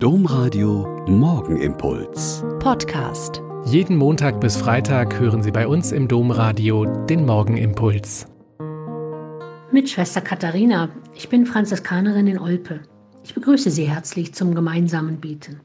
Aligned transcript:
Domradio 0.00 1.04
Morgenimpuls. 1.08 2.44
Podcast. 2.60 3.42
Jeden 3.64 3.96
Montag 3.96 4.40
bis 4.40 4.56
Freitag 4.56 5.18
hören 5.18 5.42
Sie 5.42 5.50
bei 5.50 5.66
uns 5.66 5.90
im 5.90 6.06
Domradio 6.06 6.84
den 7.06 7.26
Morgenimpuls. 7.26 8.28
Mit 9.72 9.90
Schwester 9.90 10.20
Katharina. 10.20 10.90
Ich 11.16 11.28
bin 11.28 11.46
Franziskanerin 11.46 12.28
in 12.28 12.38
Olpe. 12.38 12.78
Ich 13.24 13.34
begrüße 13.34 13.72
Sie 13.72 13.88
herzlich 13.90 14.32
zum 14.34 14.54
gemeinsamen 14.54 15.20
Beten. 15.20 15.62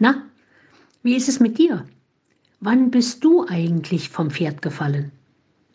Na, 0.00 0.24
wie 1.04 1.14
ist 1.14 1.28
es 1.28 1.38
mit 1.38 1.56
dir? 1.56 1.84
Wann 2.58 2.90
bist 2.90 3.22
du 3.22 3.46
eigentlich 3.48 4.08
vom 4.08 4.32
Pferd 4.32 4.60
gefallen? 4.60 5.12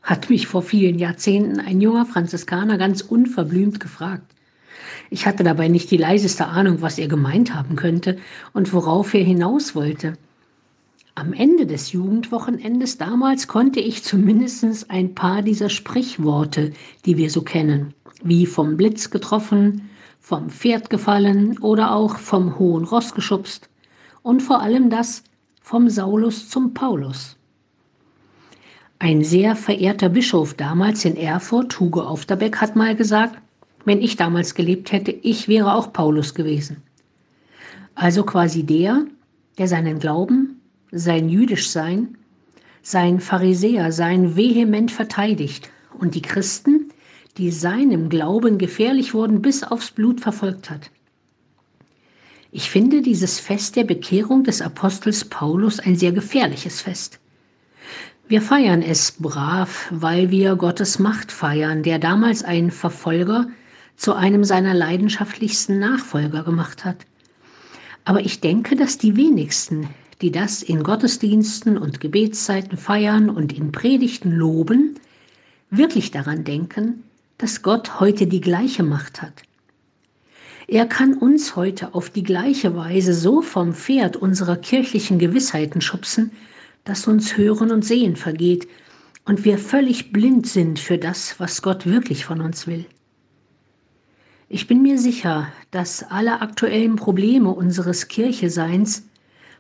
Hat 0.02 0.30
mich 0.30 0.48
vor 0.48 0.62
vielen 0.62 1.00
Jahrzehnten 1.00 1.62
ein 1.62 1.80
junger 1.80 2.06
Franziskaner 2.06 2.78
ganz 2.78 3.00
unverblümt 3.00 3.80
gefragt. 3.80 4.35
Ich 5.10 5.26
hatte 5.26 5.44
dabei 5.44 5.68
nicht 5.68 5.92
die 5.92 5.98
leiseste 5.98 6.48
Ahnung, 6.48 6.82
was 6.82 6.98
er 6.98 7.08
gemeint 7.08 7.54
haben 7.54 7.76
könnte 7.76 8.18
und 8.54 8.74
worauf 8.74 9.14
er 9.14 9.24
hinaus 9.24 9.76
wollte. 9.76 10.14
Am 11.18 11.32
Ende 11.32 11.66
des 11.66 11.94
Jugendwochenendes 11.94 12.98
damals 12.98 13.48
konnte 13.48 13.80
ich 13.80 14.04
zumindest 14.04 14.92
ein 14.92 15.16
paar 15.16 15.42
dieser 15.42 15.70
Sprichworte, 15.70 16.74
die 17.06 17.16
wir 17.18 17.30
so 17.30 17.42
kennen, 17.42 17.94
wie 18.24 18.46
vom 18.46 18.76
Blitz 18.76 19.10
getroffen, 19.12 19.90
vom 20.20 20.50
Pferd 20.50 20.90
gefallen 20.90 21.58
oder 21.60 21.94
auch 21.94 22.18
vom 22.18 22.60
hohen 22.60 22.84
Ross 22.84 23.14
geschubst 23.14 23.70
und 24.24 24.42
vor 24.42 24.62
allem 24.62 24.90
das 24.90 25.24
vom 25.62 25.90
Saulus 25.90 26.50
zum 26.50 26.74
Paulus. 26.74 27.38
Ein 29.00 29.24
sehr 29.24 29.56
verehrter 29.56 30.10
Bischof 30.10 30.54
damals 30.54 31.06
in 31.06 31.16
Erfurt, 31.16 31.80
Hugo 31.80 32.02
Aufterbeck, 32.02 32.58
hat 32.58 32.76
mal 32.76 32.96
gesagt, 32.96 33.40
wenn 33.86 34.02
ich 34.02 34.18
damals 34.18 34.56
gelebt 34.56 34.92
hätte, 34.92 35.12
ich 35.12 35.48
wäre 35.48 35.74
auch 35.74 35.94
Paulus 35.94 36.34
gewesen. 36.34 36.84
Also 37.94 38.24
quasi 38.24 38.64
der, 38.64 39.06
der 39.58 39.68
seinen 39.68 40.00
Glauben, 40.00 40.62
sein 40.92 41.30
Jüdischsein, 41.30 42.18
sein 42.82 43.20
Pharisäer, 43.20 43.92
sein 43.92 44.36
vehement 44.36 44.92
verteidigt 44.92 45.70
und 45.98 46.16
die 46.16 46.22
Christen, 46.22 46.90
die 47.38 47.52
seinem 47.52 48.10
Glauben 48.10 48.58
gefährlich 48.58 49.14
wurden, 49.14 49.42
bis 49.42 49.64
aufs 49.64 49.92
Blut 49.92 50.20
verfolgt 50.20 50.70
hat. 50.70 50.92
Ich 52.52 52.70
finde 52.70 53.02
dieses 53.02 53.40
Fest 53.40 53.76
der 53.76 53.84
Bekehrung 53.84 54.44
des 54.44 54.62
Apostels 54.62 55.26
Paulus 55.26 55.80
ein 55.80 55.98
sehr 55.98 56.12
gefährliches 56.14 56.82
Fest. 56.82 57.20
Wir 58.28 58.42
feiern 58.42 58.82
es 58.82 59.12
brav, 59.12 59.88
weil 59.92 60.32
wir 60.32 60.56
Gottes 60.56 60.98
Macht 60.98 61.32
feiern, 61.32 61.84
der 61.84 62.00
damals 62.00 62.44
ein 62.44 62.72
Verfolger 62.72 63.48
zu 63.96 64.14
einem 64.14 64.44
seiner 64.44 64.74
leidenschaftlichsten 64.74 65.80
Nachfolger 65.80 66.44
gemacht 66.44 66.86
hat. 66.86 67.06
Aber 68.04 68.22
ich 68.22 68.40
denke, 68.40 68.76
dass 68.76 68.98
die 68.98 69.16
wenigsten, 69.16 69.90
die 70.22 70.32
das 70.32 70.62
in 70.62 70.84
Gottesdiensten 70.84 71.78
und 71.78 72.00
Gebetszeiten 72.00 72.78
feiern 72.78 73.30
und 73.30 73.52
in 73.54 73.72
Predigten 73.72 74.32
loben, 74.32 74.96
wirklich 75.70 76.12
daran 76.12 76.44
denken, 76.44 77.04
dass 77.38 77.62
Gott 77.62 78.00
heute 78.00 78.28
die 78.28 78.42
gleiche 78.42 78.84
Macht 78.84 79.22
hat. 79.22 79.44
Er 80.68 80.88
kann 80.88 81.14
uns 81.14 81.56
heute 81.56 81.94
auf 81.94 82.10
die 82.10 82.24
gleiche 82.24 82.76
Weise 82.76 83.14
so 83.14 83.42
vom 83.42 83.74
Pferd 83.74 84.16
unserer 84.16 84.56
kirchlichen 84.56 85.20
Gewissheiten 85.20 85.82
schubsen, 85.82 86.32
dass 86.86 87.08
uns 87.08 87.38
Hören 87.38 87.72
und 87.72 87.86
Sehen 87.86 88.16
vergeht 88.16 88.68
und 89.26 89.46
wir 89.46 89.58
völlig 89.58 90.12
blind 90.12 90.48
sind 90.48 90.80
für 90.80 90.98
das, 90.98 91.40
was 91.40 91.62
Gott 91.62 91.86
wirklich 91.86 92.26
von 92.26 92.42
uns 92.42 92.68
will. 92.68 92.86
Ich 94.48 94.68
bin 94.68 94.84
mir 94.84 95.00
sicher, 95.00 95.48
dass 95.72 96.04
alle 96.04 96.40
aktuellen 96.40 96.98
Probleme 96.98 97.50
unseres 97.50 98.08
Kircheseins 98.08 99.08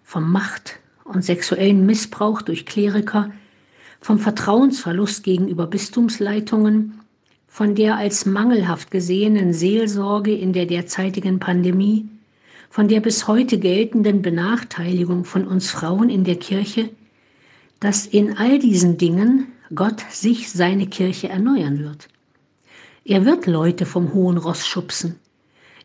vom 0.04 0.32
Macht- 0.32 0.80
und 1.04 1.26
sexuellen 1.26 1.88
Missbrauch 1.88 2.44
durch 2.44 2.68
Kleriker, 2.68 3.32
vom 4.00 4.20
Vertrauensverlust 4.20 5.24
gegenüber 5.24 5.66
Bistumsleitungen, 5.66 7.00
von 7.48 7.74
der 7.74 7.98
als 7.98 8.28
mangelhaft 8.28 8.92
gesehenen 8.92 9.54
Seelsorge 9.54 10.36
in 10.36 10.54
der 10.54 10.68
derzeitigen 10.68 11.40
Pandemie, 11.40 12.08
von 12.70 12.88
der 12.88 13.00
bis 13.00 13.28
heute 13.28 13.58
geltenden 13.58 14.22
Benachteiligung 14.22 15.26
von 15.26 15.48
uns 15.48 15.72
Frauen 15.72 16.12
in 16.12 16.26
der 16.26 16.36
Kirche, 16.36 16.90
dass 17.80 18.06
in 18.06 18.38
all 18.38 18.60
diesen 18.60 19.00
Dingen 19.00 19.48
Gott 19.74 20.02
sich 20.12 20.52
seine 20.52 20.86
Kirche 20.86 21.30
erneuern 21.30 21.80
wird. 21.80 22.08
Er 23.08 23.24
wird 23.24 23.46
Leute 23.46 23.86
vom 23.86 24.16
hohen 24.16 24.38
Ross 24.38 24.66
schubsen. 24.66 25.20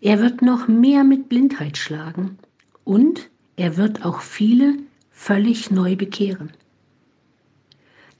Er 0.01 0.21
wird 0.21 0.41
noch 0.41 0.69
mehr 0.69 1.05
mit 1.05 1.29
Blindheit 1.29 1.77
schlagen. 1.77 2.39
Und 2.85 3.29
er 3.57 3.77
wird 3.77 4.07
auch 4.07 4.21
viele 4.21 4.79
völlig 5.11 5.71
neu 5.71 5.97
bekehren. 5.97 6.51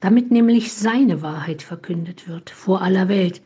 Damit 0.01 0.29
nämlich 0.29 0.73
seine 0.73 1.23
Wahrheit 1.23 1.63
verkündet 1.63 2.27
wird 2.27 2.51
vor 2.51 2.83
aller 2.83 3.07
Welt 3.07 3.41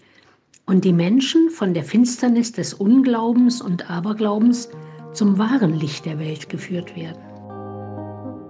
und 0.65 0.83
die 0.83 0.93
Menschen 0.93 1.49
von 1.49 1.73
der 1.73 1.85
Finsternis 1.85 2.51
des 2.51 2.73
Unglaubens 2.73 3.61
und 3.61 3.89
Aberglaubens 3.89 4.69
zum 5.13 5.37
wahren 5.37 5.73
Licht 5.73 6.05
der 6.05 6.19
Welt 6.19 6.49
geführt 6.49 6.97
werden. 6.97 7.24